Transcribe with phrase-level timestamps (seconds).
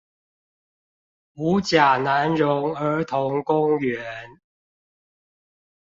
[1.35, 4.01] 五甲南榮兒童公園